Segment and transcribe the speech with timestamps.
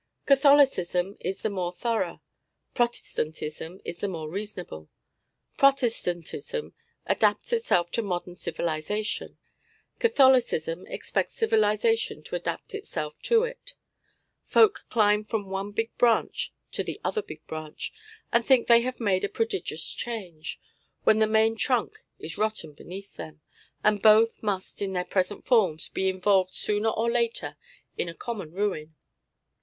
[0.25, 2.23] Catholicism is the more thorough.
[2.73, 4.89] Protestantism is the more reasonable.
[5.57, 6.73] Protestantism
[7.05, 9.37] adapts itself to modern civilisation.
[9.99, 13.75] Catholicism expects civilisation to adapt itself to it.
[14.47, 17.93] Folk climb from the one big branch to the other big branch,
[18.33, 20.59] and think they have made a prodigious change,
[21.03, 23.41] when the main trunk is rotten beneath them,
[23.83, 27.55] and both must in their present forms be involved sooner or later
[27.99, 28.95] in a common ruin.